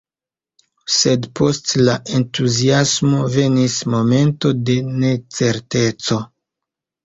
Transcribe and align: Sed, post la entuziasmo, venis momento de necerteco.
Sed, 0.95 1.27
post 1.39 1.73
la 1.89 1.97
entuziasmo, 2.21 3.21
venis 3.37 3.77
momento 3.99 4.55
de 4.73 4.81
necerteco. 5.07 6.23